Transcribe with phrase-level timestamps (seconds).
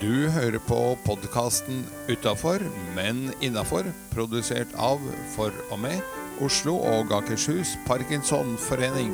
[0.00, 2.62] Du hører på podkasten Utafor,
[2.96, 5.02] men innafor, produsert av,
[5.34, 6.00] for og med,
[6.40, 9.12] Oslo og Akershus Parkinsonforening.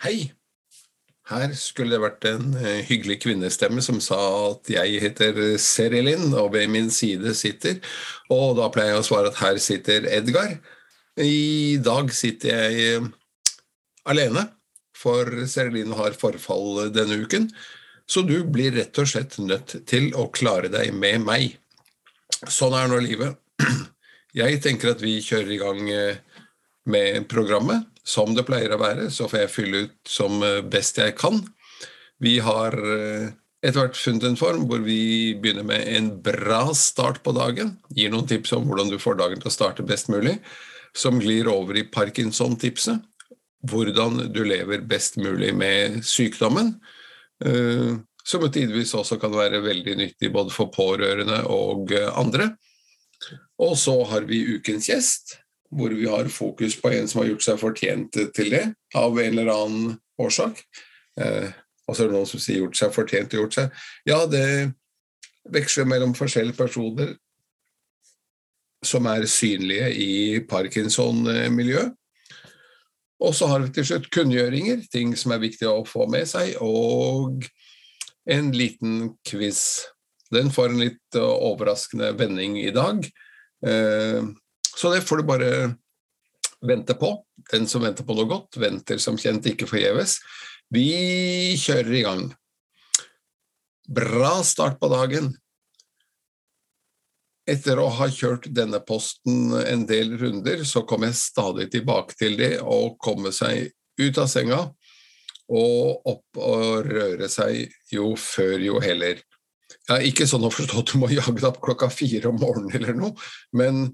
[0.00, 0.32] Hei!
[1.28, 4.22] Her skulle det vært en eh, hyggelig kvinnestemme som sa
[4.54, 7.76] at jeg heter Serilin, og ved min side sitter
[8.32, 10.62] Og da pleier jeg å svare at her sitter Edgar.
[11.20, 13.08] I dag sitter jeg eh,
[14.08, 14.46] alene,
[14.96, 17.50] for Serilin har forfall denne uken.
[18.08, 21.58] Så du blir rett og slett nødt til å klare deg med meg.
[22.48, 23.36] Sånn er nå livet.
[24.42, 26.22] Jeg tenker at vi kjører i gang eh,
[26.88, 30.96] med programmet som det pleier å være, så får jeg fylle ut som eh, best
[30.98, 31.36] jeg kan.
[32.18, 37.34] Vi har etter hvert funnet en form hvor vi begynner med en bra start på
[37.36, 37.76] dagen.
[37.94, 40.38] Gir noen tips om hvordan du får dagen til å starte best mulig.
[40.96, 43.00] Som glir over i Parkinson-tipset.
[43.70, 46.74] Hvordan du lever best mulig med sykdommen.
[47.44, 47.94] Eh,
[48.24, 52.52] som tidvis også kan være veldig nyttig både for pårørende og andre.
[53.62, 55.38] Og så har vi ukens gjest
[55.72, 58.64] hvor vi har fokus på en som har gjort seg fortjent til det,
[58.98, 60.60] av en eller annen årsak.
[61.20, 61.48] Eh,
[61.88, 63.70] og så er det noen som sier 'gjort seg fortjent' og 'gjort seg'
[64.06, 64.72] Ja, det
[65.48, 67.16] veksler mellom forskjellige personer
[68.82, 70.12] som er synlige i
[70.48, 71.94] Parkinson-miljøet.
[73.22, 76.56] Og så har vi til slutt kunngjøringer, ting som er viktig å få med seg,
[76.58, 77.46] og
[78.26, 79.62] en liten quiz.
[80.32, 83.06] Den får en litt overraskende vending i dag.
[83.66, 84.22] Eh,
[84.72, 85.52] så det får du bare
[86.66, 87.14] vente på.
[87.52, 90.18] Den som venter på noe godt, venter som kjent ikke forgjeves.
[90.72, 92.26] Vi kjører i gang.
[93.92, 95.32] Bra start på dagen.
[97.50, 102.36] Etter å ha kjørt denne posten en del runder, så kom jeg stadig tilbake til
[102.38, 104.62] det å komme seg ut av senga
[105.52, 109.20] og opp og røre seg jo før jo heller.
[109.88, 112.76] Ja, ikke sånn å forstå at du må jage deg opp klokka fire om morgenen
[112.78, 113.14] eller noe,
[113.56, 113.88] men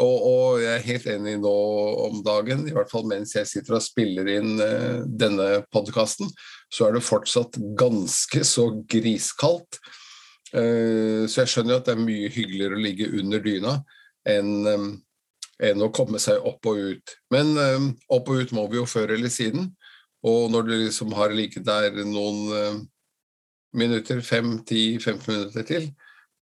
[0.00, 1.52] og, og, jeg er helt enig nå
[2.06, 6.30] om dagen, i hvert fall mens jeg sitter og spiller inn uh, denne podkasten,
[6.72, 9.82] så er det fortsatt ganske så griskaldt.
[10.52, 13.78] Uh, så jeg skjønner at det er mye hyggeligere å ligge under dyna
[14.28, 14.66] enn,
[15.62, 17.14] enn å komme seg opp og ut.
[17.34, 17.56] Men
[18.06, 19.72] opp og ut må vi jo før eller siden.
[20.22, 22.84] Og når du liksom har ligget der noen
[23.74, 25.88] minutter, fem, ti, 15 minutter til,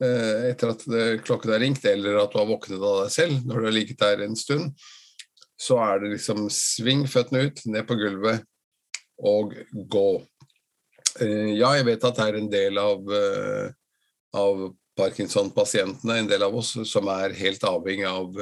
[0.00, 0.84] Eh, etter at
[1.26, 4.00] klokken er ringt, eller at du har våknet av deg selv når du har ligget
[4.00, 4.70] der en stund,
[5.60, 8.46] så er det liksom sving føttene ut, ned på gulvet
[9.20, 9.52] og
[9.92, 10.06] gå.
[11.20, 13.66] Eh, ja, jeg vet at det er en del av, eh,
[14.36, 14.68] av
[14.98, 18.36] Parkinson-pasientene, en del av oss, som er helt avhengig av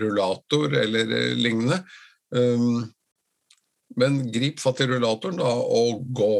[0.00, 1.80] rullator eller lignende.
[2.30, 2.84] Um,
[3.98, 6.34] men grip fatt i rullatoren da, og gå.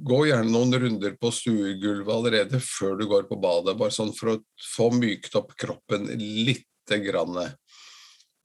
[0.00, 4.32] Gå gjerne noen runder på stuegulvet allerede før du går på badet, bare sånn for
[4.32, 4.38] å
[4.72, 7.36] få mykt opp kroppen lite grann.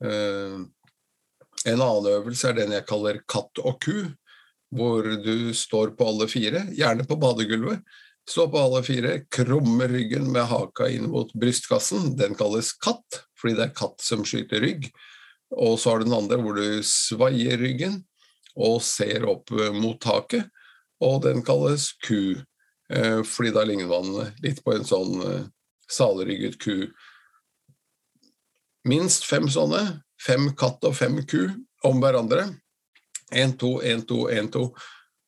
[0.04, 0.66] Uh,
[1.66, 4.04] en annen øvelse er den jeg kaller katt og ku,
[4.74, 7.84] hvor du står på alle fire, gjerne på badegulvet.
[8.26, 12.16] Stå på alle fire, krumme ryggen med haka inn mot brystkassen.
[12.18, 14.90] Den kalles katt, fordi det er katt som skyter rygg.
[15.54, 18.02] Og så har du den andre hvor du svaier ryggen
[18.56, 20.50] og ser opp mot taket
[21.04, 22.36] og den kalles ku,
[22.90, 25.52] eh, fordi da ligner man litt på en sånn salrygget
[25.86, 26.88] salerygget ku.
[28.86, 31.50] Minst fem sånne, fem katt og fem ku
[31.86, 32.48] om hverandre.
[33.36, 34.70] Én, to, én, to, én, to.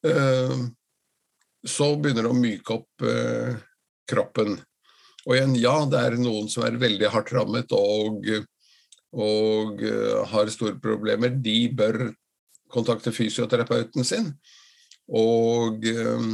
[0.08, 0.56] Eh,
[1.68, 3.04] så begynner det å myke opp
[4.08, 4.54] kroppen.
[5.26, 8.30] Og igjen, ja, det er noen som er veldig hardt rammet og,
[9.12, 9.84] og
[10.32, 11.34] har store problemer.
[11.44, 12.06] De bør
[12.72, 14.32] kontakte fysioterapeuten sin
[15.08, 16.30] og, eh,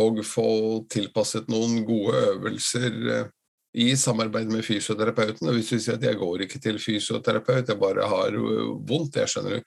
[0.00, 0.48] og få
[0.92, 3.30] tilpasset noen gode øvelser eh,
[3.72, 5.48] i samarbeid med fysioterapeuten.
[5.48, 9.20] Og hvis du sier at jeg går ikke til fysioterapeut, jeg bare har eh, vondt,
[9.20, 9.60] jeg skjønner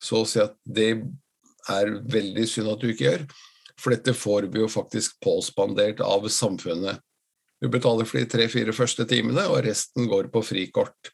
[0.00, 0.90] så å si at det
[1.70, 3.24] er veldig synd at du ikke gjør.
[3.80, 7.00] For dette får vi jo faktisk påspandert av samfunnet.
[7.60, 11.12] Du betaler for de tre-fire første timene, og resten går på frikort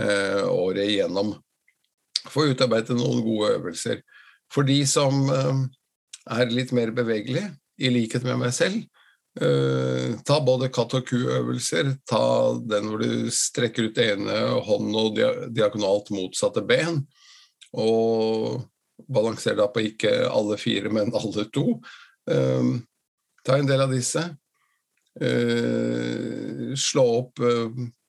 [0.00, 1.36] eh, året igjennom.
[2.30, 4.02] Få utarbeidet noen gode øvelser.
[4.52, 5.62] For de som eh,
[6.38, 7.52] er litt mer bevegelige,
[7.82, 8.82] i likhet med meg selv.
[9.42, 11.96] eh, ta både katt og ku-øvelser.
[12.06, 12.24] Ta
[12.62, 15.18] den hvor du strekker ut ene hånden og
[15.54, 17.02] diagonalt motsatte ben.
[17.80, 18.62] Og
[19.10, 21.78] balanser da på ikke alle fire, men alle to.
[22.30, 22.78] Um,
[23.44, 24.22] ta en del av disse.
[25.14, 27.42] Uh, slå opp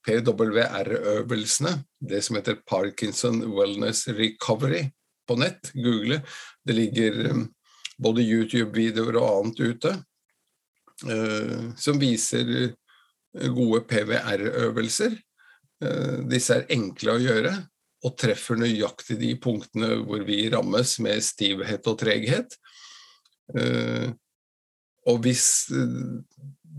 [0.06, 4.91] PWR-øvelsene, det som heter Parkinson Wellness Recovery,
[5.27, 5.71] på nett.
[5.73, 6.21] Google.
[6.65, 7.47] Det ligger um,
[7.97, 9.94] både YouTube-videoer og annet ute
[11.09, 15.17] uh, som viser uh, gode PVR-øvelser.
[15.83, 17.56] Uh, disse er enkle å gjøre
[18.06, 22.54] og treffer nøyaktig de punktene hvor vi rammes med stivhet og treghet.
[25.06, 25.48] Og hvis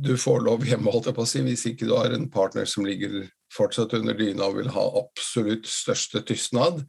[0.07, 2.69] du får lov hjemme, holdt jeg på å si, hvis ikke du har en partner
[2.71, 3.25] som ligger
[3.55, 6.85] fortsatt under dyna og vil ha absolutt største tystnad,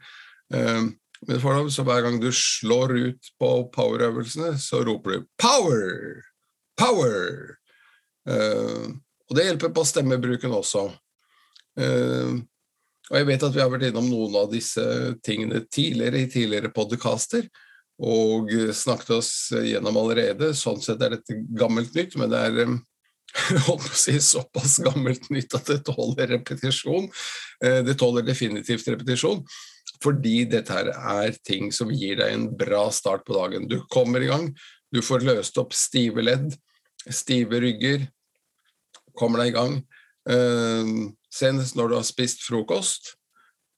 [0.51, 6.21] men for så hver gang du slår ut på power-øvelsene, så roper du 'power'!
[6.77, 7.57] Power!
[9.27, 10.87] Og det hjelper på stemmebruken også.
[11.79, 12.37] Uh,
[13.07, 14.83] og jeg vet at vi har vært innom noen av disse
[15.23, 17.47] tingene tidligere i tidligere podkaster
[17.97, 20.51] og snakket oss gjennom allerede.
[20.53, 22.59] Sånn sett er dette gammelt nytt, men det er
[23.67, 27.09] holdt å si såpass gammelt nytt at det tåler repetisjon.
[27.63, 29.41] Uh, det tåler definitivt repetisjon.
[30.03, 33.65] Fordi dette her er ting som gir deg en bra start på dagen.
[33.71, 34.51] Du kommer i gang,
[34.93, 36.51] du får løst opp stive ledd,
[37.09, 38.05] stive rygger,
[39.17, 39.79] kommer deg i gang.
[41.37, 43.13] Senest når du har spist frokost.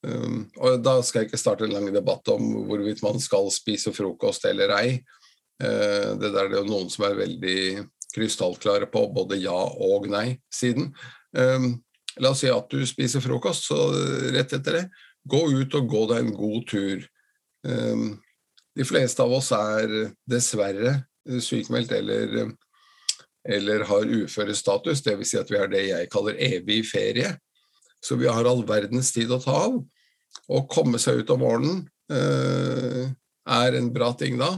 [0.05, 3.91] Um, og da skal jeg ikke starte en lang debatt om hvorvidt man skal spise
[3.95, 4.93] frokost eller ei.
[5.59, 7.59] Uh, det der er det jo noen som er veldig
[8.15, 10.93] krystallklare på både ja og nei-siden.
[11.35, 11.73] Um,
[12.19, 13.89] la oss si at du spiser frokost, så
[14.33, 14.87] rett etter det
[15.29, 17.05] gå ut og gå deg en god tur.
[17.67, 18.09] Um,
[18.77, 20.95] de fleste av oss er dessverre
[21.43, 22.53] sykemeldt eller,
[23.49, 25.31] eller har uførestatus, dvs.
[25.31, 27.35] Si at vi har det jeg kaller evig ferie.
[28.05, 29.79] Så vi har all verdens tid å ta av.
[30.49, 31.81] Å komme seg ut om morgenen
[32.13, 33.09] eh,
[33.49, 34.53] er en bra ting da.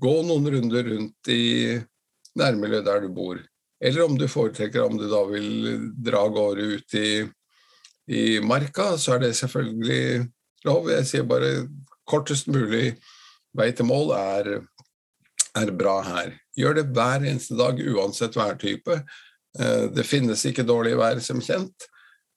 [0.00, 1.78] Gå noen runder rundt i
[2.38, 3.38] nærmiljøet der du bor.
[3.82, 7.08] Eller om du foretrekker om du da vil dra av gårde ut i
[8.10, 10.26] i marka, så er det selvfølgelig
[10.66, 10.90] lov.
[10.90, 11.52] Jeg sier bare
[12.08, 12.96] kortest mulig
[13.56, 14.50] vei til mål er,
[15.58, 16.34] er bra her.
[16.58, 19.02] Gjør det hver eneste dag, uansett værtype.
[19.58, 21.88] Eh, det finnes ikke dårlig vær, som kjent.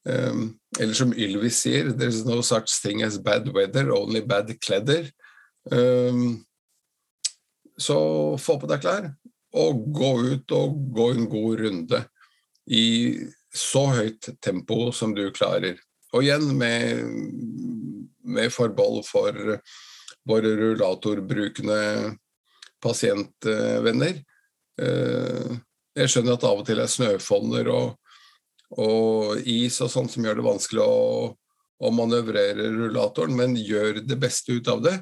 [0.10, 0.34] Eh,
[0.80, 5.10] eller som Ylvis sier, there's no such thing as bad weather, only bad kledder.
[5.72, 6.46] Um,
[7.78, 7.98] så
[8.40, 9.08] få på deg klær,
[9.56, 12.02] og gå ut og gå en god runde
[12.72, 12.86] i
[13.56, 15.80] så høyt tempo som du klarer.
[16.14, 17.02] Og igjen med,
[18.24, 19.58] med forbehold for
[20.26, 21.82] våre rullatorbrukende
[22.84, 24.22] pasientvenner.
[24.82, 25.52] Eh,
[25.96, 27.96] jeg skjønner at av og til er snøfonner og,
[28.72, 31.32] og is og sånt som gjør det vanskelig å,
[31.86, 34.96] å manøvrere rullatoren, men gjør det beste ut av det.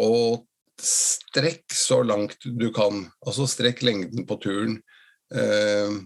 [0.00, 0.44] Og
[0.80, 3.06] strekk så langt du kan.
[3.24, 4.78] Altså strekk lengden på turen.
[5.34, 6.00] Eh,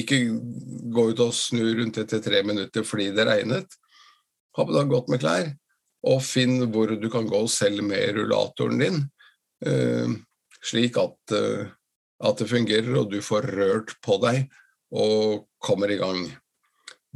[0.00, 0.18] ikke
[0.92, 3.78] gå ut og snu rundt etter tre minutter fordi det regnet.
[4.56, 5.50] Ha på deg godt med klær,
[6.06, 9.02] og finn hvor du kan gå selv med rullatoren din,
[9.66, 10.14] eh,
[10.64, 11.68] slik at, uh,
[12.24, 14.46] at, det fungerer og du får rørt på deg
[14.94, 16.26] og kommer i gang.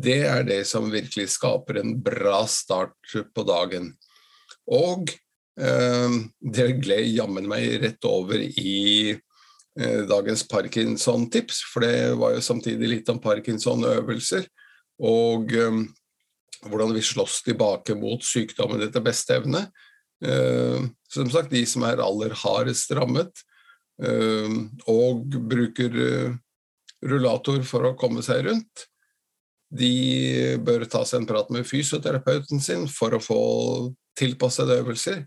[0.01, 3.93] Det er det som virkelig skaper en bra start på dagen.
[4.71, 5.13] Og
[5.61, 9.19] eh, det gled jammen meg rett over i
[9.79, 14.49] Eh, dagens Parkinson-tips, for det var jo samtidig litt om Parkinson-øvelser.
[15.07, 15.79] Og eh,
[16.67, 19.69] hvordan vi slåss tilbake mot sykdommen etter beste evne.
[20.21, 23.39] Uh, som sagt, de som er aller hardest rammet
[24.05, 24.51] uh,
[24.85, 26.35] og bruker uh,
[27.07, 28.87] rullator for å komme seg rundt,
[29.71, 33.43] de bør ta seg en prat med fysioterapeuten sin for å få
[34.19, 35.23] tilpassede øvelser.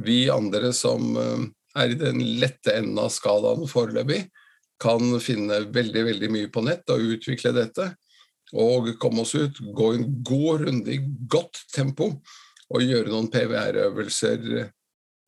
[0.00, 1.12] Vi andre som
[1.76, 4.24] er i den lette enden av skalaen foreløpig.
[4.80, 7.90] Kan finne veldig veldig mye på nett og utvikle dette.
[8.56, 12.14] Og komme oss ut, gå en god runde i godt tempo
[12.70, 14.70] og gjøre noen PVR-øvelser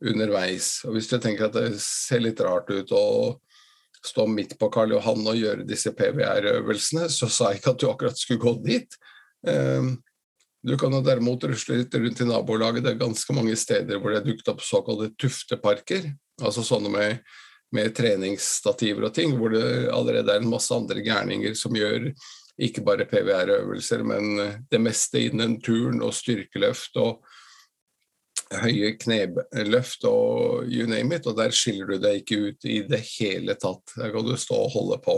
[0.08, 0.80] underveis.
[0.86, 3.04] Og Hvis du tenker at det ser litt rart ut å
[4.06, 7.88] stå midt på Karl Johan og gjøre disse PVR-øvelsene, så sa jeg ikke at du
[7.90, 8.98] akkurat skulle gå dit.
[9.48, 9.94] Ehm,
[10.62, 12.84] du kan jo derimot rusle litt rundt i nabolaget.
[12.84, 16.06] Det er ganske mange steder hvor det er dukket opp såkalte tufteparker.
[16.42, 17.34] Altså sånne med,
[17.74, 22.12] med treningsstativer og ting, hvor det allerede er en masse andre gærninger som gjør
[22.62, 27.22] ikke bare PVR-øvelser, men det meste innen turn og styrkeløft og
[28.62, 33.00] høye kneløft og you name it, og der skiller du deg ikke ut i det
[33.14, 33.94] hele tatt.
[33.96, 35.16] Der kan du stå og holde på.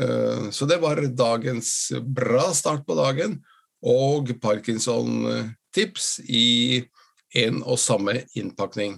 [0.00, 3.38] Eh, så det var dagens bra start på dagen
[3.84, 6.84] og Parkinson-tips i
[7.34, 8.96] en og samme innpakning.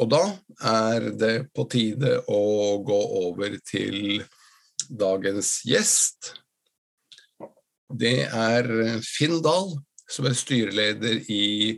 [0.00, 0.22] Og da
[0.68, 2.42] er det på tide å
[2.84, 4.24] gå over til
[4.88, 6.34] dagens gjest.
[7.86, 8.66] det er
[9.06, 9.76] Finn Dahl,
[10.10, 11.76] som er styreleder i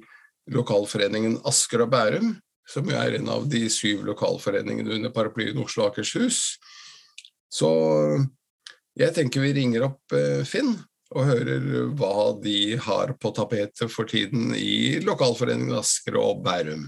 [0.52, 2.34] lokalforeningen Asker og Bærum,
[2.68, 6.58] som jo er en av de syv lokalforeningene under paraplyen Oslo og Akershus.
[7.48, 7.70] Så
[8.98, 10.74] jeg tenker vi ringer opp eh, Finn
[11.16, 11.64] og hører
[11.96, 16.84] hva de har på tapetet for tiden i lokalforeningen Asker og Bærum.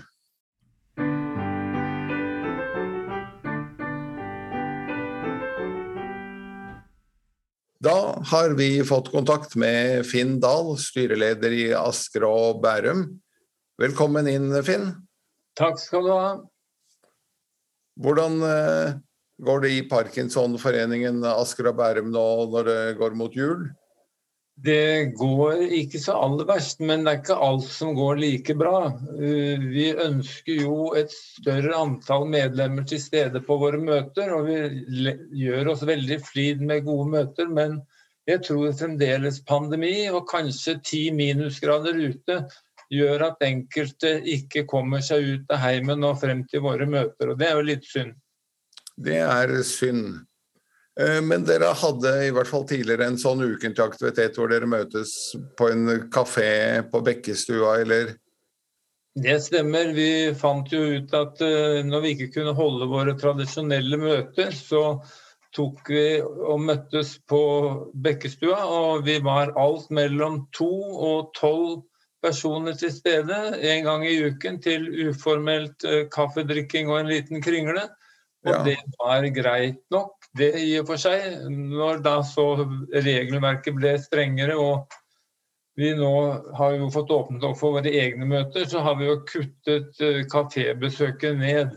[7.80, 13.06] Da har vi fått kontakt med Finn Dahl, styreleder i Asker og Bærum.
[13.80, 14.90] Velkommen inn, Finn.
[15.56, 16.26] Takk skal du ha.
[18.04, 18.98] Hvordan eh,
[19.40, 23.70] går det i Parkinsonforeningen Asker og Bærum nå når det går mot jul?
[24.60, 28.90] Det går ikke så aller verst, men det er ikke alt som går like bra.
[29.16, 35.14] Eh, vi ønsker jo et større antall medlemmer til stede på våre møter, og vi
[35.46, 37.48] gjør oss veldig flid med gode møter.
[37.48, 37.78] Men
[38.28, 42.42] jeg tror fremdeles pandemi og kanskje ti minusgrader ute
[42.90, 47.40] gjør at enkelte ikke kommer seg ut av heimen og frem til våre møter, og
[47.40, 48.16] det er jo litt synd.
[49.00, 50.18] Det er synd.
[51.00, 55.14] Eh, men dere hadde i hvert fall tidligere en sånn ukentlig aktivitet hvor dere møtes
[55.56, 58.14] på en kafé på Bekkestua, eller?
[59.20, 59.94] Det stemmer.
[59.96, 65.00] Vi fant jo ut at eh, når vi ikke kunne holde våre tradisjonelle møter, så
[65.56, 67.42] tok vi og møttes på
[68.04, 68.60] Bekkestua.
[68.70, 71.80] Og vi var alt mellom to og tolv
[72.20, 77.88] personer til stede en gang i uken til uformelt eh, kaffedrikking og en liten kringle.
[78.46, 78.60] Og ja.
[78.68, 81.46] det var greit nok det i og for seg.
[81.50, 82.46] Når da så
[82.94, 84.98] regelverket ble strengere og
[85.80, 86.14] vi nå
[86.58, 90.24] har jo fått åpnet opp for våre egne møter, så har vi jo kuttet eh,
[90.28, 91.76] kafébesøket ned.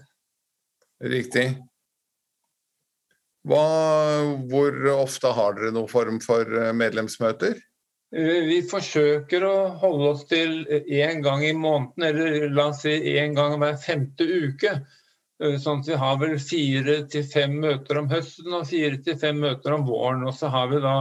[1.03, 1.45] Riktig.
[3.47, 3.63] Hva,
[4.49, 7.61] hvor ofte har dere noen form for eh, medlemsmøter?
[8.15, 12.97] Eh, vi forsøker å holde oss til én gang i måneden, eller la oss si
[13.13, 14.77] én gang hver femte uke.
[15.41, 19.17] Eh, sånn at vi har vel fire til fem møter om høsten og fire til
[19.19, 20.25] fem møter om våren.
[20.29, 20.97] Og så har vi da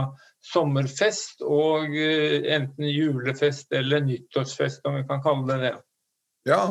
[0.53, 5.77] sommerfest og eh, enten julefest eller nyttårsfest, om vi kan kalle det det.
[6.49, 6.63] Ja.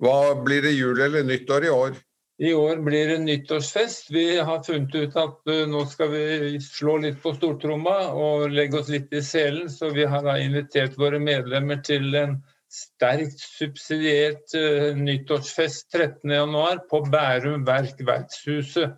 [0.00, 1.98] Hva blir det jul eller nyttår i år?
[2.40, 4.06] I år blir det nyttårsfest.
[4.14, 8.78] Vi har funnet ut at uh, nå skal vi slå litt på stortromma og legge
[8.80, 12.38] oss litt i selen, så vi har da invitert våre medlemmer til en
[12.70, 18.96] sterkt subsidiert uh, nyttårsfest 13.1 på Bærum Verk Verkshuset.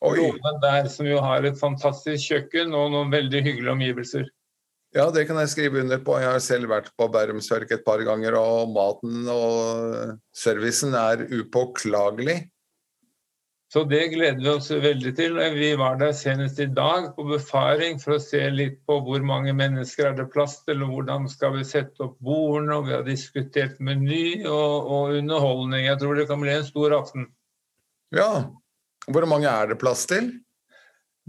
[0.00, 4.30] Låven der som jo har et fantastisk kjøkken og noen veldig hyggelige omgivelser.
[4.96, 6.16] Ja, det kan jeg skrive under på.
[6.18, 12.40] Jeg har selv vært på Bærumsverk et par ganger, og maten og servicen er upåklagelig.
[13.70, 15.36] Så det gleder vi oss veldig til.
[15.54, 19.52] Vi var der senest i dag på befaring for å se litt på hvor mange
[19.54, 22.80] mennesker er det plass til, og hvordan skal vi sette opp bordene.
[22.80, 25.86] og Vi har diskutert meny og, og, underholdning.
[25.86, 27.28] Jeg tror det kan bli en stor aften.
[28.16, 28.30] Ja.
[29.06, 30.32] Hvor mange er det plass til?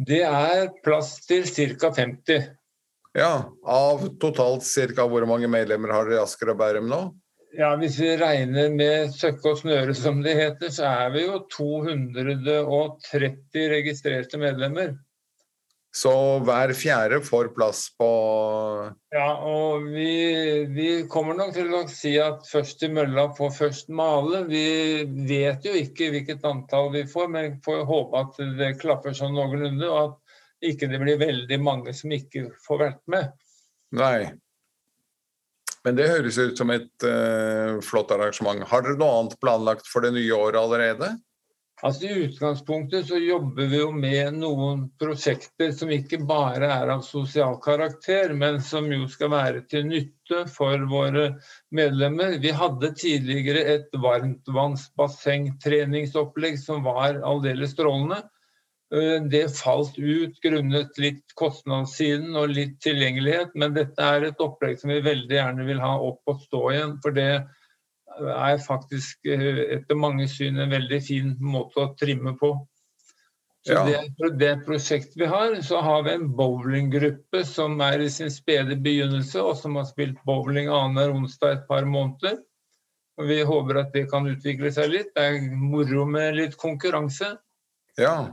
[0.02, 1.94] Det er plass til ca.
[1.94, 2.50] 50.
[3.22, 3.34] Ja.
[3.62, 5.06] Av totalt ca.
[5.06, 7.04] hvor mange medlemmer har dere i Asker og Bærum nå?
[7.58, 11.40] Ja, Hvis vi regner med søkke og snøre, som det heter, så er vi jo
[11.52, 14.94] 230 registrerte medlemmer.
[15.92, 18.08] Så hver fjerde får plass på
[19.12, 23.92] Ja, og vi, vi, kommer nok til å si at først i mølla får først
[23.92, 24.46] male.
[24.48, 29.36] Vi vet jo ikke hvilket antall vi får, men får håpe at det klapper sånn
[29.36, 30.16] noenlunde, og at
[30.72, 33.36] ikke det blir veldig mange som ikke får vært med.
[34.00, 34.32] Nei.
[35.86, 38.64] Men det høres ut som et uh, flott arrangement.
[38.70, 41.08] Har dere noe annet planlagt for det nye året allerede?
[41.82, 47.02] Altså I utgangspunktet så jobber vi jo med noen prosjekter som ikke bare er av
[47.06, 51.42] sosial karakter, men som jo skal være til nytte for våre
[51.74, 52.38] medlemmer.
[52.44, 58.22] Vi hadde tidligere et varmtvannsbassengtreningsopplegg som var aldeles strålende.
[58.92, 64.82] Eh, det falt ut grunnet litt kostnadssiden og litt tilgjengelighet, men dette er et opplegg
[64.82, 66.98] som vi veldig gjerne vil ha opp og stå igjen.
[67.04, 67.30] For det
[68.20, 72.52] er faktisk eh, etter mange syn en veldig fin måte å trimme på.
[73.64, 73.86] Så ja.
[73.86, 78.76] det, det prosjektet vi har, så har vi en bowlinggruppe som er i sin spede
[78.76, 82.42] begynnelse, og som har spilt bowling annenhver onsdag et par måneder.
[83.22, 85.14] Og vi håper at det kan utvikle seg litt.
[85.16, 87.36] Det er moro med litt konkurranse.
[88.00, 88.32] Ja,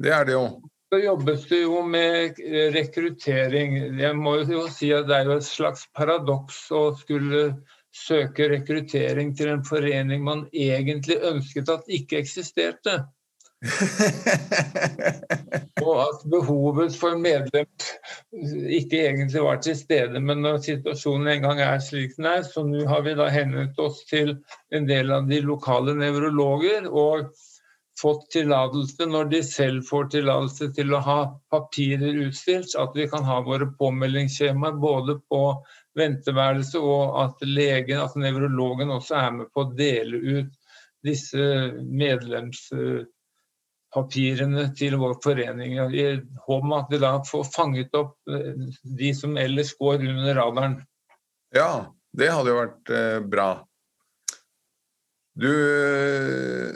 [0.00, 0.44] det er det jo.
[0.90, 2.38] Så jobbes det jo med
[2.74, 3.76] rekruttering.
[4.00, 7.52] Jeg må jo si at Det er jo et slags paradoks å skulle
[7.94, 13.04] søke rekruttering til en forening man egentlig ønsket at ikke eksisterte.
[15.84, 17.66] Og at behovet for medlem
[18.32, 20.20] ikke egentlig var til stede.
[20.20, 23.78] Men når situasjonen en gang er slik den er, så nå har vi da henvendt
[23.82, 24.28] oss til
[24.74, 26.88] en del av de lokale nevrologer.
[26.88, 27.30] og
[28.00, 31.18] fått tillatelse, når de selv får tillatelse til å ha
[31.52, 35.42] papirer utstilt, at vi kan ha våre påmeldingsskjemaer både på
[35.98, 40.52] venteværelset og at legen, altså nevrologen, også er med på å dele ut
[41.06, 41.44] disse
[41.80, 45.70] medlemspapirene til vår forening.
[45.96, 48.54] I håp om at vi da får fanget opp eh,
[48.84, 50.74] de som ellers går under radaren.
[51.56, 53.66] Ja, det hadde jo vært eh, bra.
[55.40, 55.52] Du,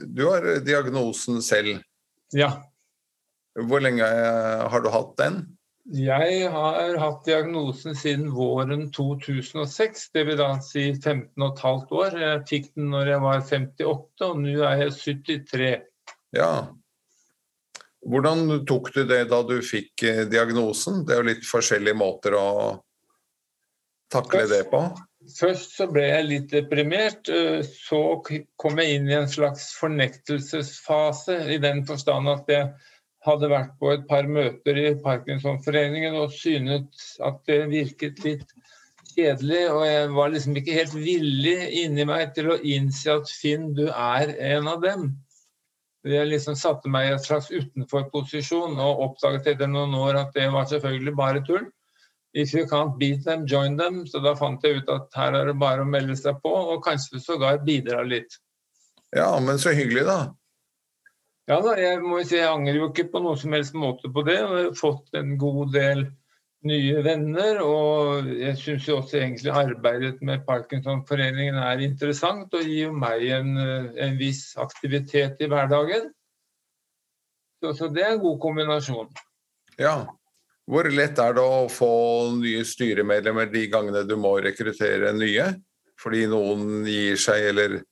[0.06, 1.82] du, har diagnosen selv.
[2.32, 2.50] Ja.
[3.54, 5.42] Hvor lenge eh, har du hatt den?
[5.94, 12.16] Jeg har hatt diagnosen siden våren 2006, det vil da si 15 15,5 år.
[12.22, 15.74] Jeg fikk den når jeg var 58, og nå er jeg 73.
[16.34, 16.54] Ja,
[18.04, 21.02] hvordan tok du det da du fikk eh, diagnosen?
[21.06, 22.48] Det er jo litt forskjellige måter å
[24.12, 24.82] takle det på.
[25.32, 27.28] Først så ble jeg litt deprimert.
[27.32, 28.00] Eh, så
[28.60, 32.68] kom jeg inn i en slags fornektelsesfase, i den forstand at jeg
[33.24, 38.50] hadde vært på et par møter i Parkinsonforeningen og synet at det virket litt
[39.14, 39.62] kjedelig.
[39.72, 43.86] Og jeg var liksom ikke helt villig inni meg til å innse at Finn, du
[43.88, 45.14] er en av dem.
[46.04, 50.50] Jeg liksom satte meg i en slags utenforposisjon og oppdaget etter noen år at det
[50.52, 51.64] var selvfølgelig bare tull.
[52.34, 54.02] If you can't beat them, join them.
[54.10, 56.82] Så da fant jeg ut at her er det bare å melde seg på, og
[56.84, 58.40] kanskje sågar bidra litt.
[59.14, 60.18] Ja, men så hyggelig, da.
[61.46, 64.24] Ja da, jeg må si jeg angrer jo ikke på noen som helst måte på
[64.26, 64.38] det.
[64.40, 66.06] Jeg har fått en god del
[66.68, 67.60] nye venner.
[67.64, 74.18] Og jeg syns også egentlig arbeidet med Parkinsonforeningen er interessant og gir meg en, en
[74.20, 76.10] viss aktivitet i hverdagen.
[77.62, 79.12] Så, så, det er en god kombinasjon.
[79.80, 79.96] Ja.
[80.70, 81.92] Hvor lett er det å få
[82.38, 85.50] nye styremedlemmer de gangene du må rekruttere nye?
[86.00, 87.82] Fordi noen gir seg, eller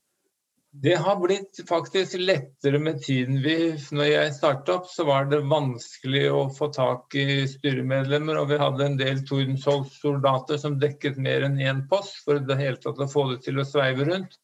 [0.73, 3.43] det har blitt faktisk lettere med tiden.
[3.45, 8.39] Vi, når jeg startet opp, så var det vanskelig å få tak i styremedlemmer.
[8.41, 12.81] Og vi hadde en del Tordenskjold-soldater som dekket mer enn én post for det hele
[12.81, 14.39] tatt å få det til å sveive rundt.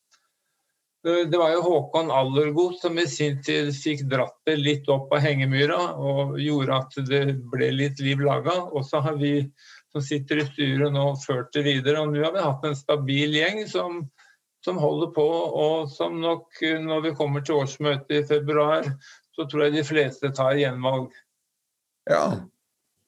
[1.30, 5.22] Det var jo Håkon Allergodt som i sin tid fikk dratt det litt opp av
[5.24, 8.56] hengemyra og gjorde at det ble litt liv laga.
[8.72, 9.32] Og så har vi
[9.92, 12.02] som sitter i styret nå ført det videre.
[12.02, 14.02] Og nå har vi hatt en stabil gjeng som
[14.64, 18.86] som holder på, og som nok når vi kommer til årsmøtet i februar,
[19.36, 21.12] så tror jeg de fleste tar gjenvalg.
[22.10, 22.24] Ja,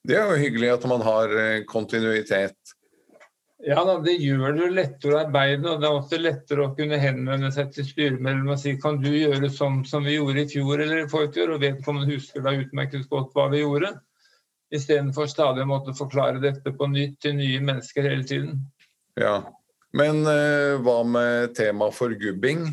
[0.07, 2.55] det er jo hyggelig at man har eh, kontinuitet.
[3.61, 7.51] Ja, det gjør det lettere å arbeide, og det er også lettere å kunne henvende
[7.53, 11.03] seg til styremedlem og si kan du gjøre sånn som vi gjorde i fjor eller
[11.03, 13.93] i forfjor, og vedkommende husker da utmerket godt hva vi gjorde.
[14.73, 18.63] Istedenfor stadig å måtte forklare dette på nytt til nye mennesker hele tiden.
[19.19, 19.35] Ja,
[19.93, 22.65] men uh, hva med tema forgubbing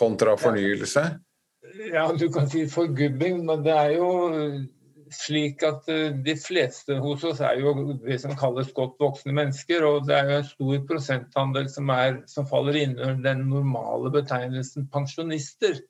[0.00, 1.04] kontra fornyelse?
[1.90, 4.08] Ja, du kan si forgubbing, men det er jo
[5.12, 9.84] slik at eh, de fleste hos oss er jo det som kalles godt voksne mennesker.
[9.86, 14.88] Og det er jo en stor prosentandel som, er, som faller innunder den normale betegnelsen
[14.92, 15.82] pensjonister.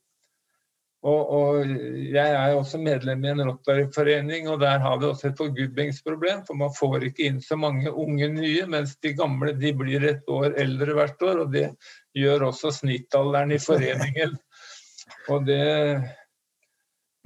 [1.06, 1.68] Og, og,
[2.10, 6.42] jeg er også medlem i en Rotary-forening, og der har vi også et forgubbingsproblem.
[6.48, 10.26] For man får ikke inn så mange unge nye, mens de gamle de blir et
[10.32, 11.44] år eldre hvert år.
[11.44, 11.68] Og det
[12.16, 14.34] gjør også snittalderen i foreningen.
[15.30, 15.62] Og det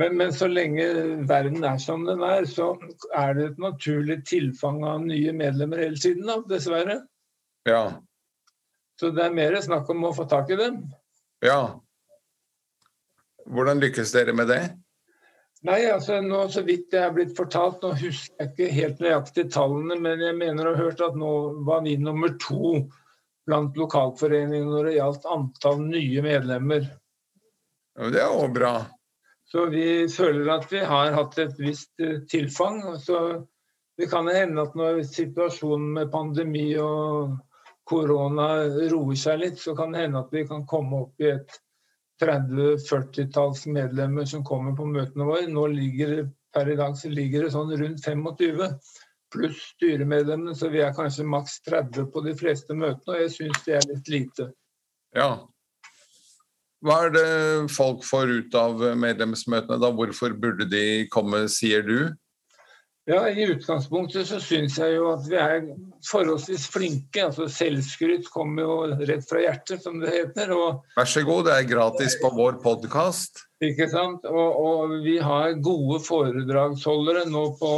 [0.00, 0.86] men, men, så lenge
[1.28, 2.72] verden er som den er, så
[3.16, 7.02] er det et naturlig tilfang av nye medlemmer hele tiden, da, dessverre.
[7.68, 7.84] Ja.
[9.00, 10.82] Så det er mer snakk om å få tak i dem.
[11.44, 11.78] Ja,
[13.50, 14.60] hvordan lykkes dere med det?
[15.66, 19.46] Nei, altså nå Så vidt jeg er blitt fortalt, nå husker jeg ikke helt nøyaktig
[19.52, 21.32] tallene, men jeg mener å ha hørt at nå
[21.66, 22.76] var vi nummer to
[23.48, 26.86] blant lokalforeningene når det gjaldt antall nye medlemmer.
[27.98, 28.74] Ja, det er òg bra.
[29.50, 32.82] Så vi føler at vi har hatt et visst eh, tilfang.
[33.02, 33.46] Så
[33.98, 37.34] det kan hende at når situasjonen med pandemi og
[37.90, 38.52] korona
[38.92, 41.58] roer seg litt, så kan det hende at vi kan komme opp i et
[42.22, 45.48] 30-40-talls medlemmer som kommer på møtene våre.
[45.50, 48.78] Nå ligger det, per i dag ligger det sånn rundt 25
[49.30, 53.62] pluss styremedlemmene, så vi er kanskje maks 30 på de fleste møtene, og jeg syns
[53.66, 54.48] det er litt lite.
[55.16, 55.30] Ja.
[56.81, 57.29] Hva er det
[57.75, 59.90] folk får ut av medlemsmøtene, da?
[59.93, 61.97] Hvorfor burde de komme, sier du?
[63.09, 65.64] Ja, I utgangspunktet så syns jeg jo at vi er
[66.07, 67.25] forholdsvis flinke.
[67.25, 70.53] altså Selvskryt kommer jo rett fra hjertet, som det heter.
[70.55, 73.43] og Vær så god, det er gratis på vår podkast.
[73.64, 74.29] Ikke sant?
[74.29, 77.25] Og, og, vi har gode foredragsholdere.
[77.33, 77.73] Nå på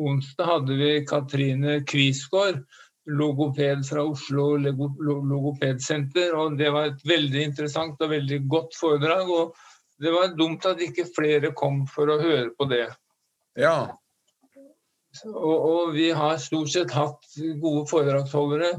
[0.00, 2.62] onsdag hadde vi Katrine Kvisgaard,
[3.06, 6.34] logoped fra Oslo logopedsenter.
[6.36, 9.30] og Det var et veldig interessant og veldig godt foredrag.
[9.30, 9.56] og
[10.00, 12.86] Det var dumt at ikke flere kom for å høre på det.
[13.58, 13.90] Ja,
[15.26, 17.24] og, og, vi har stort sett hatt
[17.60, 18.70] gode foredragsholdere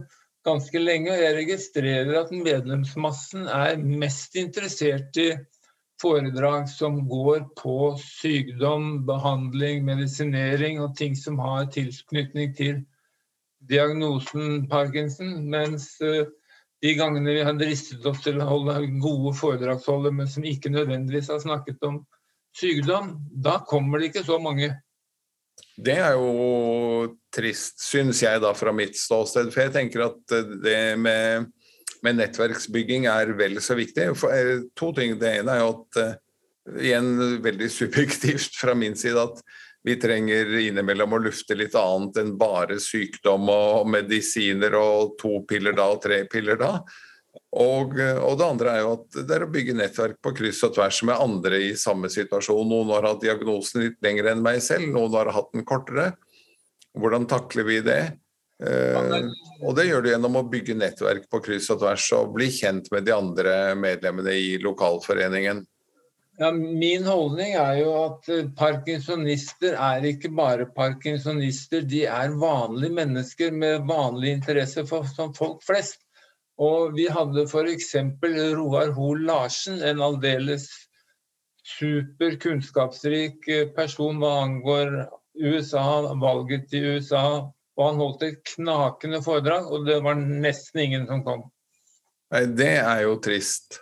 [0.48, 1.12] ganske lenge.
[1.14, 5.32] Og jeg registrerer at medlemsmassen er mest interessert i
[6.02, 12.82] foredrag som går på sykdom, behandling, medisinering og ting som har tilknytning til
[13.70, 15.34] diagnosen Parkinson.
[15.50, 16.26] Mens uh,
[16.82, 21.30] de gangene vi har dristet oss til å holde gode foredragsholdere, men som ikke nødvendigvis
[21.34, 22.02] har snakket om
[22.58, 24.74] sykdom, da kommer det ikke så mange.
[25.82, 29.52] Det er jo trist, syns jeg da fra mitt ståsted.
[29.54, 31.48] For jeg tenker at det med,
[32.06, 34.12] med nettverksbygging er vel så viktig.
[34.20, 35.16] For, eh, to ting.
[35.22, 36.02] Det ene er jo at
[36.82, 37.12] igjen
[37.44, 39.42] veldig subjektivt fra min side at
[39.84, 45.74] vi trenger innimellom å lufte litt annet enn bare sykdom og medisiner og to piller
[45.78, 46.76] da og tre piller da.
[47.52, 50.76] Og, og, det andre er jo at det er å bygge nettverk på kryss og
[50.76, 52.68] tvers med andre i samme situasjon.
[52.68, 56.12] Noen har hatt diagnosen litt lenger enn meg selv, noen har hatt den kortere.
[56.96, 58.02] Hvordan takler vi det?
[58.62, 59.18] Eh,
[59.66, 62.92] og det gjør du gjennom å bygge nettverk på kryss og tvers og bli kjent
[62.94, 65.64] med de andre medlemmene i lokalforeningen.
[66.40, 72.96] Ja, min holdning er jo at eh, parkinsonister er ikke bare parkinsonister, de er vanlige
[72.96, 76.00] mennesker med vanlig interesse for, som folk flest.
[76.62, 77.92] Og vi hadde f.eks.
[78.56, 80.70] Roar Hoel Larsen, en aldeles
[81.78, 84.96] super kunnskapsrik eh, person hva angår
[85.42, 85.86] USA,
[86.22, 87.26] valget i USA.
[87.80, 91.48] Og han holdt et knakende foredrag, og det var nesten ingen som kom.
[92.32, 93.82] Nei, det er jo trist.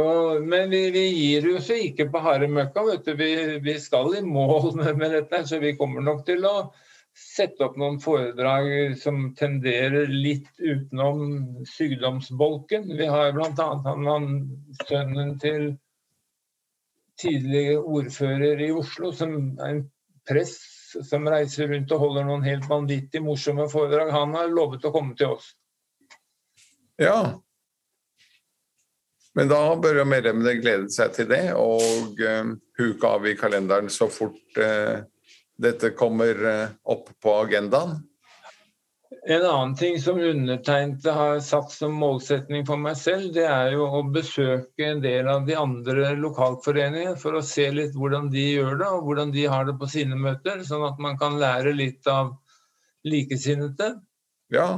[0.00, 2.84] Så, men vi, vi, gir oss ikke på harde møkka.
[3.18, 3.26] Vi,
[3.60, 6.54] vi, skal i mål med, med, dette, så vi kommer nok til å
[7.20, 11.20] sette opp noen foredrag som tenderer litt utenom
[11.68, 12.88] sykdomsbolken.
[12.96, 13.68] Vi har bl.a.
[13.84, 14.30] Han,
[14.88, 15.68] sønnen til
[17.20, 19.84] tidligere ordfører i Oslo, som er en
[20.30, 24.14] prest som reiser rundt og holder noen helt vanvittig morsomme foredrag.
[24.16, 25.52] Han har lovet å komme til oss.
[26.96, 27.20] Ja.
[29.38, 33.90] Men da bør jo medlemmene glede seg til det, og uh, huke av i kalenderen
[33.92, 35.02] så fort uh,
[35.60, 38.00] dette kommer uh, opp på agendaen?
[39.26, 43.84] En annen ting som undertegnede har satt som målsetning for meg selv, det er jo
[43.84, 48.78] å besøke en del av de andre lokalforeningene for å se litt hvordan de gjør
[48.80, 52.08] det, og hvordan de har det på sine møter, sånn at man kan lære litt
[52.10, 52.32] av
[53.06, 53.92] likesinnede.
[54.54, 54.70] Ja.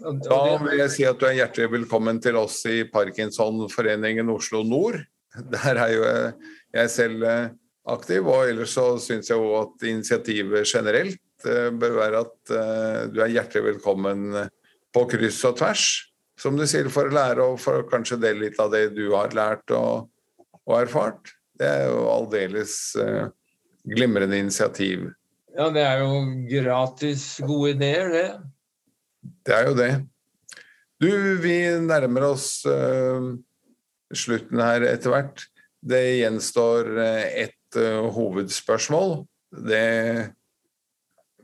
[0.00, 4.96] Da vil jeg si at du er hjertelig velkommen til oss i Parkinsonforeningen Oslo Nord.
[5.52, 6.04] Der er jo
[6.72, 7.50] jeg selv eh,
[7.92, 8.24] aktiv.
[8.24, 13.20] Og ellers så syns jeg òg at initiativet generelt eh, bør være at eh, du
[13.20, 14.30] er hjertelig velkommen
[14.94, 15.84] på kryss og tvers,
[16.40, 19.36] som du sier, for å lære og for kanskje dele litt av det du har
[19.36, 20.08] lært og,
[20.64, 21.34] og erfart.
[21.60, 22.72] Det er jo aldeles
[23.84, 25.10] glimrende initiativ.
[25.52, 28.26] Ja, det er jo gratis gode ideer, det.
[29.46, 29.92] Det er jo det.
[31.00, 31.08] Du,
[31.40, 33.32] vi nærmer oss uh,
[34.12, 35.46] slutten her etter hvert.
[35.80, 39.22] Det gjenstår ett uh, hovedspørsmål.
[39.50, 39.86] Det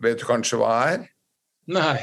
[0.04, 1.06] vet du kanskje hva er?
[1.72, 1.96] Nei.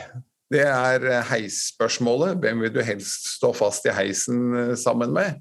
[0.53, 2.39] Det er heisspørsmålet.
[2.41, 5.37] Hvem vil du helst stå fast i heisen uh, sammen med?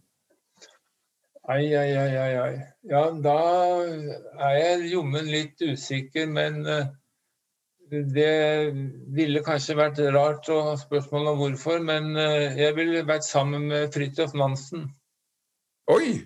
[1.48, 2.52] Ai, ai, ai, ai.
[2.86, 3.38] Ja, da
[3.82, 6.60] er jeg jommen litt usikker, men
[7.92, 8.72] det
[9.12, 13.92] ville kanskje vært rart å ha spørsmål om hvorfor, men jeg ville vært sammen med
[13.92, 14.86] Fridtjof Nansen.
[15.92, 16.22] Oi!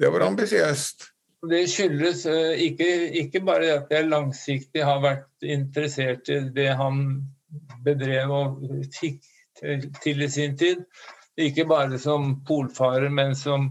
[0.00, 1.10] Det var ambisiøst.
[1.50, 2.88] Det skyldes eh, ikke,
[3.22, 7.04] ikke, bare at jeg langsiktig har vært interessert i det han
[7.84, 8.58] bedrev og
[8.96, 9.24] fikk
[10.00, 10.84] til i sin tid.
[11.40, 13.70] Ikke bare som polfarer, men som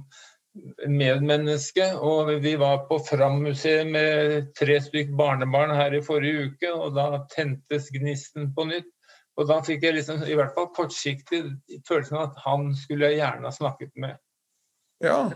[0.88, 1.86] medmenneske.
[1.96, 7.24] Og vi var på Fram-museet med tre stykk barnebarn her i forrige uke, og da
[7.34, 8.90] tentes gnisten på nytt.
[9.40, 11.46] Og da fikk jeg liksom, i hvert fall kortsiktig
[11.88, 14.20] følelsen av at han skulle jeg gjerne ha snakket med.
[15.00, 15.30] Ja,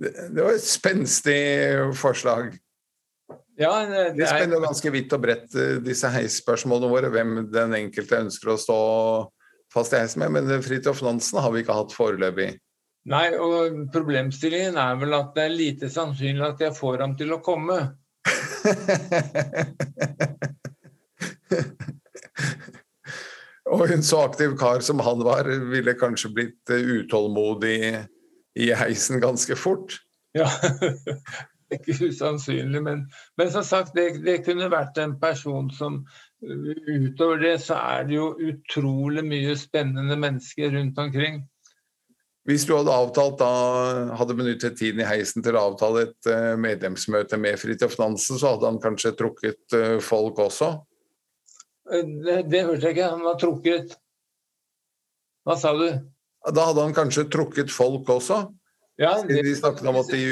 [0.00, 1.40] det, var et spenstig
[2.00, 2.54] forslag.
[3.60, 7.10] Ja, det, det spenner jo ganske vidt og bredt, eh, disse heisspørsmålene våre.
[7.12, 8.80] Hvem den enkelte ønsker å stå
[9.74, 10.32] fast i heisen med.
[10.38, 12.54] Men Fridtjof Nansen har vi ikke hatt foreløpig.
[13.08, 17.32] Nei, og problemstillingen er vel at det er lite sannsynlig at jeg får ham til
[17.32, 17.96] å komme.
[23.72, 28.04] og en så aktiv kar som han var, ville kanskje blitt eh, utålmodig
[28.60, 29.96] i heisen ganske fort.
[30.36, 30.50] Ja,
[31.74, 32.80] ikke usannsynlig.
[32.84, 32.98] Men,
[33.40, 36.04] men som sagt, det, det, kunne vært en person som
[36.40, 41.42] Utover det så er det jo utrolig mye spennende mennesker rundt omkring.
[42.50, 43.48] Hvis du hadde avtalt da,
[44.18, 48.56] hadde benyttet tiden i heisen til å avtale et uh, medlemsmøte med Fridtjof Nansen, så
[48.56, 50.72] hadde han kanskje trukket uh, folk også?
[51.90, 53.10] Det, det hørte jeg ikke.
[53.12, 53.94] Han var trukket
[55.46, 55.86] Hva sa du?
[56.54, 58.44] Da hadde han kanskje trukket folk også?
[59.00, 59.42] Ja, det...
[59.46, 60.24] De snakket om at de,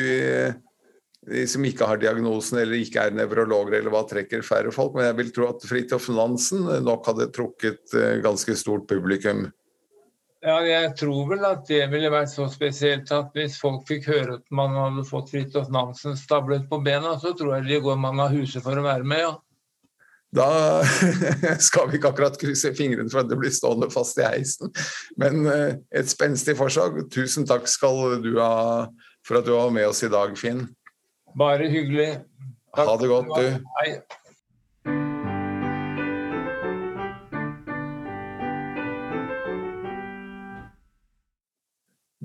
[1.29, 4.97] de, som ikke har diagnosen eller ikke er nevrologer eller hva, trekker færre folk.
[4.97, 9.47] Men jeg vil tro at Fridtjof Nansen nok hadde trukket eh, ganske stort publikum.
[10.45, 14.37] Ja, jeg tror vel at det ville vært så spesielt at hvis folk fikk høre
[14.39, 18.23] at man hadde fått Fridtjof Nansen stablet på bena, så tror jeg de går mange
[18.23, 19.35] av huset for å være med, ja.
[20.39, 20.47] Da
[21.69, 24.71] skal vi ikke akkurat krysse fingrene for at det blir stående fast i heisen.
[25.19, 27.01] Men eh, et spenstig forslag.
[27.11, 28.87] Tusen takk skal du ha
[29.27, 30.67] for at du var med oss i dag, Finn.
[31.39, 32.21] Bare hyggelig.
[32.77, 32.85] Takk.
[32.85, 33.71] Ha det godt, du.
[33.81, 33.91] Hei.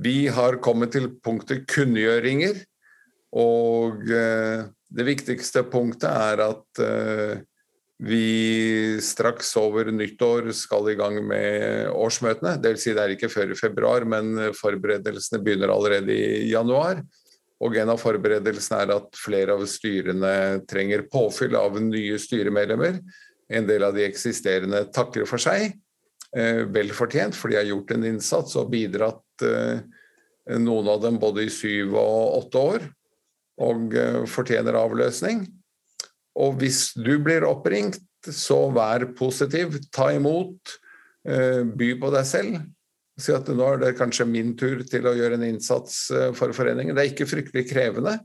[0.03, 2.59] Vi har kommet til punktet kunngjøringer.
[3.39, 7.41] Og eh, det viktigste punktet er at eh,
[8.03, 12.57] vi straks over nyttår skal i gang med årsmøtene.
[12.61, 12.83] Dvs.
[12.83, 16.99] Si det er ikke før i februar, men forberedelsene begynner allerede i januar.
[17.63, 20.33] Og en av forberedelsene er at flere av styrene
[20.67, 22.99] trenger påfyll av nye styremedlemmer.
[23.53, 25.77] En del av de eksisterende takker for seg.
[26.35, 29.21] Eh, vel fortjent, for de har gjort en innsats og bidratt
[30.59, 32.87] noen av dem både i syv og åtte år.
[33.63, 35.45] Og eh, fortjener avløsning.
[36.41, 40.77] Og hvis du blir oppringt, så vær positiv, ta imot,
[41.27, 42.61] eh, by på deg selv.
[43.19, 46.55] Si at nå er det kanskje min tur til å gjøre en innsats eh, for
[46.55, 46.95] foreningen.
[46.95, 48.17] Det er ikke fryktelig krevende,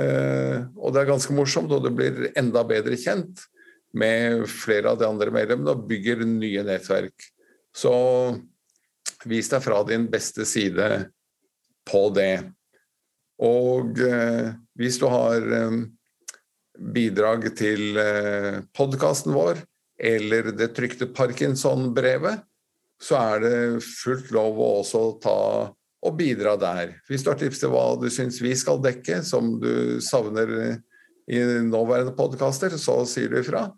[0.00, 3.44] eh, og det er ganske morsomt, og du blir enda bedre kjent
[3.92, 7.28] med flere av de andre medlemmene og bygger nye nettverk.
[7.76, 7.92] Så
[9.28, 10.88] vis deg fra din beste side
[11.88, 12.44] på det.
[13.42, 13.98] Og
[14.78, 15.44] hvis du har
[16.78, 19.60] bidrag til eh, podkasten vår
[20.02, 22.42] eller det trykte Parkinson-brevet,
[23.02, 25.38] så er det fullt lov å også ta
[26.02, 26.96] og bidra der.
[27.06, 30.50] Hvis du har tips til hva du syns vi skal dekke, som du savner
[31.30, 33.68] i nåværende podkaster, så sier du ifra.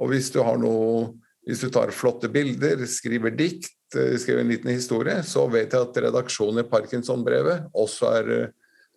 [0.00, 1.10] Og hvis du har noe
[1.46, 5.88] hvis du tar flotte bilder, skriver dikt, eh, skriver en liten historie, så vet jeg
[5.88, 8.54] at redaksjonen i Parkinson-brevet også er eh,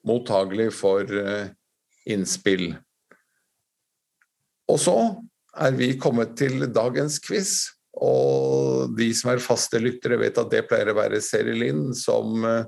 [0.08, 1.06] mottagelig for
[2.10, 2.72] innspill.
[4.70, 4.96] Og så
[5.60, 7.54] er vi kommet til dagens quiz.
[8.00, 12.46] Og de som er faste lyttere, vet at det pleier å være Seri Linn som
[12.48, 12.68] eh,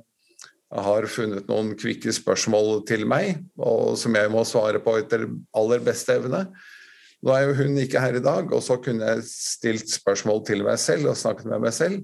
[0.71, 5.83] har funnet noen kvikke spørsmål til meg, og som jeg må svare på etter aller
[5.83, 6.45] beste evne.
[7.21, 10.63] Nå er jo hun ikke her i dag, og så kunne jeg stilt spørsmål til
[10.65, 12.01] meg selv og snakket med meg selv.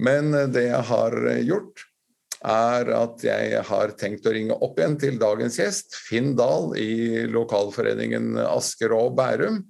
[0.00, 1.84] Men eh, det jeg har gjort,
[2.44, 7.24] er at jeg har tenkt å ringe opp igjen til dagens gjest, Finn Dahl i
[7.32, 9.62] lokalforeningen Asker og Bærum,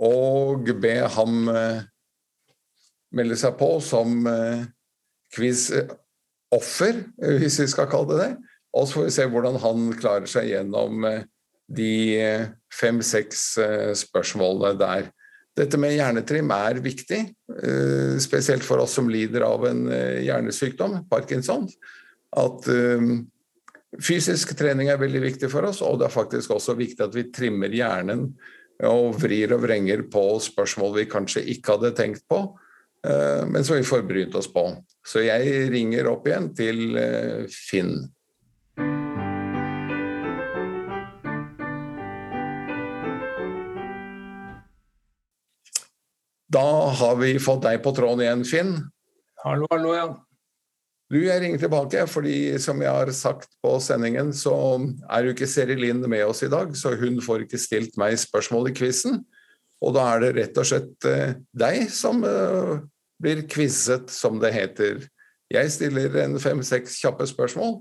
[0.00, 1.82] og be ham eh,
[3.16, 4.62] melde seg på som eh,
[5.34, 7.02] quiz-offer,
[7.40, 8.30] hvis vi skal kalle det det.
[8.78, 11.02] Og så får vi se hvordan han klarer seg gjennom
[11.70, 11.92] de
[12.74, 13.44] fem-seks
[14.00, 15.10] spørsmålene der.
[15.58, 17.20] Dette med hjernetrim er viktig,
[17.58, 21.66] eh, spesielt for oss som lider av en eh, hjernesykdom, Parkinson.
[22.38, 23.10] At eh,
[24.00, 27.28] fysisk trening er veldig viktig for oss, og det er faktisk også viktig at vi
[27.34, 28.30] trimmer hjernen
[28.86, 32.38] og vrir og vrenger på spørsmål vi kanskje ikke hadde tenkt på,
[33.04, 34.62] men som vi får brynt oss på.
[35.04, 36.96] Så jeg ringer opp igjen til
[37.52, 37.98] Finn.
[46.50, 48.74] Da har vi fått deg på tråden igjen, Finn.
[49.44, 50.08] Hallo, hallo, ja.
[51.10, 54.54] Du, jeg ringer tilbake, fordi som jeg har sagt på sendingen, så
[55.10, 58.18] er jo ikke Seri Lind med oss i dag, så hun får ikke stilt meg
[58.18, 59.22] spørsmål i quizen.
[59.82, 62.82] Og da er det rett og slett eh, deg som eh,
[63.22, 65.06] blir quizet, som det heter.
[65.50, 67.78] Jeg stiller en fem-seks kjappe spørsmål,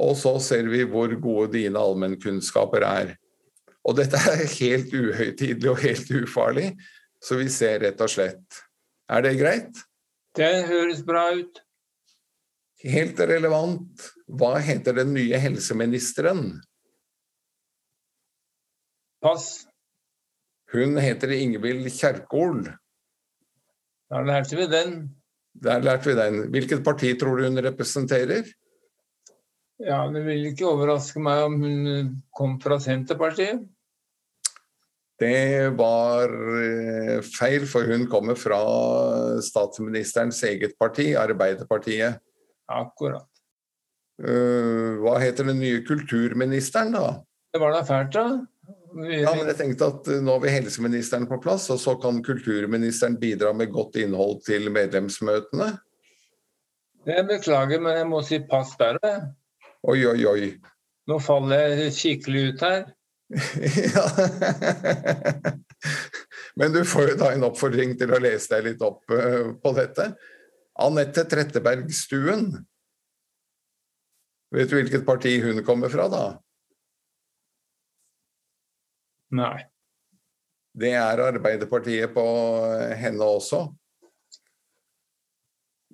[0.00, 3.16] og så ser vi hvor gode dine allmennkunnskaper er.
[3.84, 6.70] Og dette er helt uhøytidelig og helt ufarlig,
[7.24, 8.60] så vi ser rett og slett.
[9.10, 9.82] Er det greit?
[10.38, 11.60] Det høres bra ut.
[12.86, 14.06] Helt relevant.
[14.30, 16.60] Hva heter den nye helseministeren?
[19.20, 19.66] Pass.
[20.72, 22.62] Hun heter Ingvild Kjerkol.
[24.10, 24.94] Da lærte vi den.
[25.60, 26.40] Der lærte vi den.
[26.54, 28.48] Hvilket parti tror du hun representerer?
[29.80, 33.62] Ja, Det vil ikke overraske meg om hun kom fra Senterpartiet.
[35.20, 38.60] Det var eh, feil, for hun kommer fra
[39.44, 42.22] statsministerens eget parti, Arbeiderpartiet.
[42.72, 43.28] Akkurat.
[44.20, 47.18] Eh, hva heter den nye kulturministeren, da?
[47.52, 48.24] Det var da fælt, da.
[48.96, 51.94] Vi, Ja, men jeg tenkte at eh, Nå har vi helseministeren på plass, og så
[52.00, 55.68] kan kulturministeren bidra med godt innhold til medlemsmøtene.
[57.06, 58.96] jeg beklager, men jeg må si pass der.
[59.84, 60.48] Oi, oi, oi.
[61.08, 62.82] Nå faller jeg skikkelig ut her.
[63.30, 64.10] Ja.
[66.58, 69.72] Men du får jo da en oppfordring til å lese deg litt opp eh, på
[69.76, 70.10] dette.
[70.80, 72.50] Anette Trettebergstuen.
[74.50, 76.24] Vet du hvilket parti hun kommer fra, da?
[79.38, 79.58] Nei.
[80.74, 82.24] Det er Arbeiderpartiet på
[82.98, 83.68] henne også.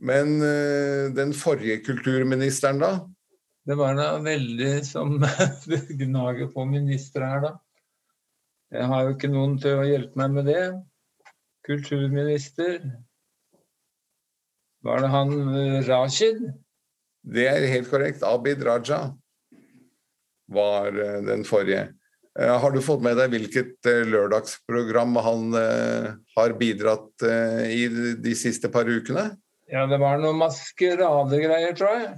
[0.05, 2.93] Men eh, den forrige kulturministeren, da?
[3.67, 5.17] Det var da veldig som
[6.03, 7.53] gnager på ministre her, da.
[8.75, 10.63] Jeg har jo ikke noen til å hjelpe meg med det.
[11.67, 12.79] Kulturminister.
[14.87, 16.43] Var det han eh, Rashid?
[17.27, 18.23] Det er helt korrekt.
[18.27, 19.01] Abid Raja
[20.55, 21.89] var eh, den forrige.
[22.39, 25.59] Eh, Har du fått med deg hvilket lørdagsprogram han
[26.37, 27.27] har bidratt
[27.73, 27.87] i
[28.23, 29.33] de siste par ukene?
[29.67, 32.15] Ja, det var noen maskeradegreier, tror jeg.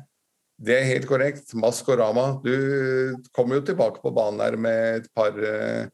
[0.58, 1.52] Det er helt korrekt.
[1.54, 2.40] Maskorama.
[2.42, 5.86] Du kommer jo tilbake på banen her med et par uh,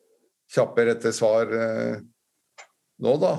[0.54, 1.98] kjappe rette svar uh,
[3.04, 3.34] nå, da.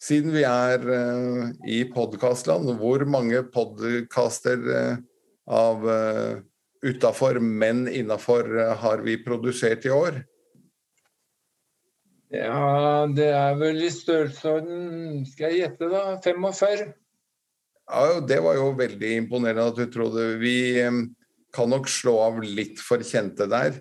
[0.00, 4.64] Siden vi er uh, i podkastland, hvor mange podkaster
[5.48, 5.84] av
[6.84, 8.50] utafor, men innafor
[8.82, 10.18] har vi produsert i år?
[12.28, 16.02] Ja, det er vel i størrelsesorden Skal jeg gjette, da?
[16.20, 16.90] 45?
[17.88, 20.36] Ja, Det var jo veldig imponerende at du trodde.
[20.40, 21.04] Vi eh,
[21.54, 23.78] kan nok slå av litt for kjente der.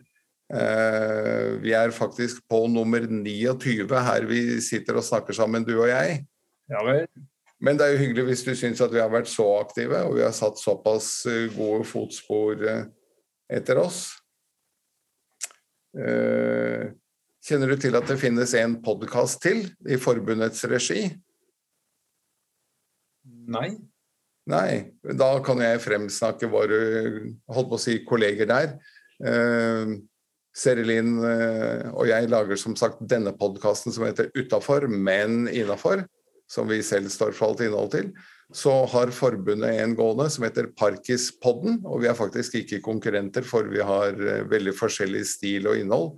[0.47, 5.89] Eh, vi er faktisk på nummer 29 her vi sitter og snakker sammen, du og
[5.91, 6.21] jeg.
[6.71, 7.03] Ja vel.
[7.59, 10.15] Men det er jo hyggelig hvis du syns at vi har vært så aktive, og
[10.19, 12.63] vi har satt såpass eh, gode fotspor
[13.47, 14.05] etter oss.
[17.47, 21.07] Kjenner du til at det finnes en podkast til i forbundets regi?
[23.47, 23.71] Nei.
[24.47, 26.77] Nei, da kan jeg fremsnakke våre
[27.51, 28.77] holdt på å si, kolleger der.
[29.19, 29.97] Eh,
[30.63, 36.05] eh, og jeg lager som sagt denne podkasten som heter Utafor, men innafor,
[36.47, 38.13] som vi selv står for alt innhold til.
[38.55, 43.67] Så har forbundet en gående som heter Parkispodden, og vi er faktisk ikke konkurrenter, for
[43.67, 46.13] vi har eh, veldig forskjellig stil og innhold.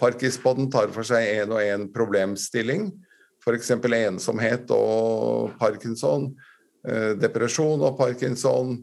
[0.00, 2.88] Parkispodden tar for seg en og en problemstilling,
[3.44, 3.74] f.eks.
[3.76, 6.30] ensomhet og parkinson
[7.16, 8.76] depresjon og parkinson,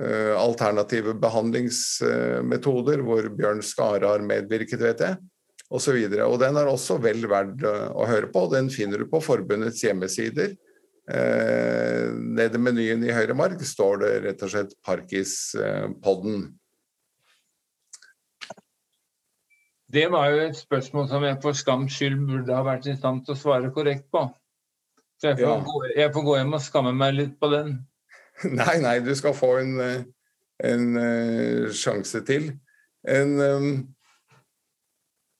[0.00, 5.18] eh, alternative behandlingsmetoder, hvor Bjørn Skare har medvirket, vet jeg,
[5.70, 6.00] osv.
[6.08, 8.46] Den er også vel verd eh, å høre på.
[8.52, 10.54] Den finner du på forbundets hjemmesider.
[11.04, 16.46] Eh, Nede i menyen i høyre mark står det rett og slett Parkispodden.
[19.94, 23.22] Det var jo et spørsmål som jeg for skams skyld burde ha vært i stand
[23.26, 24.24] til å svare korrekt på.
[25.24, 25.60] Så jeg får, Ja.
[25.64, 27.78] gå, jeg får gå hjem og skamme meg litt på den.
[28.60, 30.02] Nei, nei, du skal få en, eh,
[30.68, 32.50] en uh, sjanse til.
[33.08, 33.70] En um,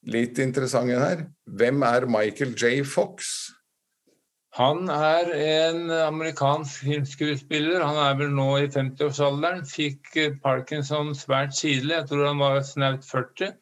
[0.09, 1.27] litt interessant en her.
[1.45, 2.81] Hvem er Michael J.
[2.89, 3.51] Fox?
[4.57, 7.85] Han er en amerikansk filmskuespiller.
[7.85, 9.67] Han er vel nå i 50-årsalderen.
[9.69, 13.53] Fikk eh, parkinson svært tidlig, jeg tror han var snaut 40.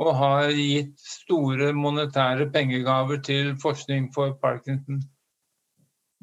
[0.00, 5.04] Og har gitt store monetære pengegaver til forskning for parkinson.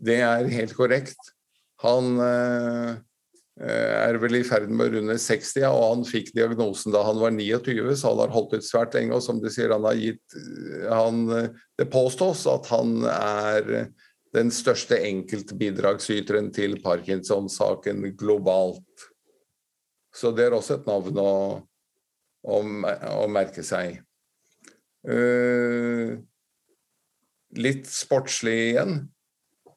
[0.03, 1.31] Det er helt korrekt.
[1.83, 2.95] Han eh,
[3.63, 7.35] er vel i ferd med å runde 60, og han fikk diagnosen da han var
[7.35, 9.15] 29, så han har holdt ut svært lenge.
[9.15, 10.37] Og som du sier, han har gitt
[10.89, 11.25] han,
[11.79, 13.87] Det påstås at han er
[14.33, 19.09] den største enkeltbidragsyteren til Parkinson-saken globalt.
[20.13, 21.33] Så det er også et navn å,
[22.45, 23.99] å, å merke seg.
[25.03, 26.17] Uh,
[27.59, 28.95] litt sportslig igjen.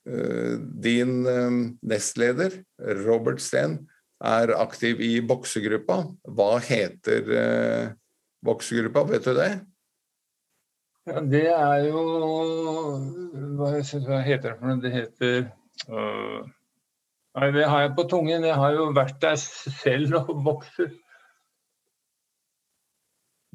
[0.07, 1.51] Eh, Din eh,
[1.83, 2.63] nestleder,
[3.07, 3.81] Robert Steen,
[4.23, 6.05] er aktiv i boksegruppa.
[6.31, 7.89] Hva heter eh,
[8.47, 9.51] boksegruppa, vet du det?
[11.07, 12.01] Ja, det er jo
[13.59, 14.81] Hva heter det for noe?
[14.83, 15.37] Det heter
[17.37, 18.47] Nei, Det har jeg på tungen.
[18.49, 20.95] Jeg har jo vært der selv og bokser.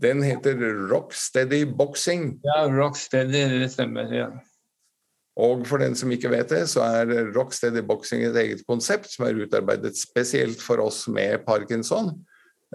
[0.02, 0.58] Den heter
[0.90, 2.40] Rocksteady Boxing.
[2.46, 4.14] Ja, Rocksteady, det stemmer.
[4.14, 4.30] ja.
[5.40, 9.26] Og for den som ikke vet det, så er Rocksteady Boxing et eget konsept som
[9.28, 12.12] er utarbeidet spesielt for oss med parkinson.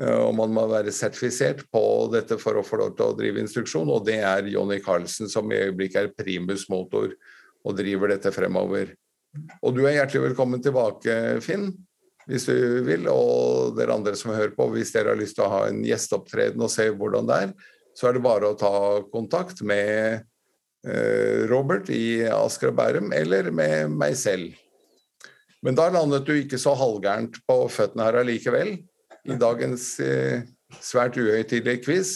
[0.00, 1.82] Eh, og man må være sertifisert på
[2.12, 5.52] dette for å få lov til å drive instruksjon, og det er Jonny Carlsen som
[5.52, 7.12] i øyeblikket er primus motor
[7.66, 8.94] og driver dette fremover.
[9.60, 11.68] Og du er hjertelig velkommen tilbake, Finn,
[12.28, 13.08] hvis du vil.
[13.12, 16.62] Og dere andre som hører på, hvis dere har lyst til å ha en gjesteopptreden
[16.62, 17.52] og se hvordan det er,
[17.96, 18.72] så er det bare å ta
[19.12, 20.24] kontakt med
[21.50, 24.54] Robert i Asker og Bærum, eller med meg selv.
[25.66, 28.76] Men da landet du ikke så halvgærent på føttene her allikevel,
[29.26, 30.44] i dagens eh,
[30.78, 32.12] svært uhøytidelige quiz.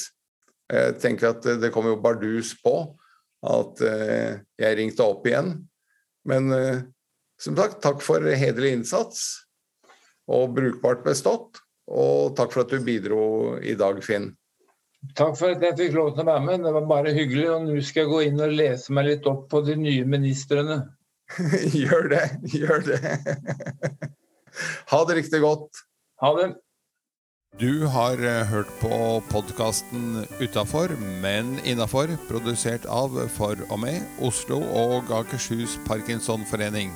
[0.70, 2.74] Jeg tenker at det kom jo bardus på
[3.50, 5.56] at eh, jeg ringte opp igjen.
[6.28, 6.82] Men eh,
[7.40, 9.24] som sagt, takk for hederlig innsats
[10.30, 11.62] og brukbart bestått.
[11.90, 14.30] Og takk for at du bidro i dag, Finn.
[15.16, 16.64] Takk for at jeg fikk lov til å være med.
[16.66, 17.46] Det var bare hyggelig.
[17.54, 20.82] Og nå skal jeg gå inn og lese meg litt opp på de nye ministrene.
[21.82, 22.24] gjør det.
[22.52, 23.00] Gjør det.
[24.92, 25.86] ha det riktig godt.
[26.20, 26.50] Ha det.
[27.60, 34.60] Du har eh, hørt på podkasten Utafor, men innafor, produsert av, for og med, Oslo
[34.62, 36.94] og Akershus Parkinsonforening.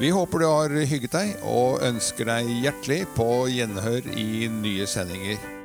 [0.00, 5.61] Vi håper du har hygget deg, og ønsker deg hjertelig på gjenhør i nye sendinger.